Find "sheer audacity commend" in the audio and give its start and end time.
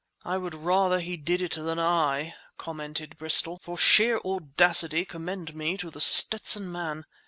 3.77-5.53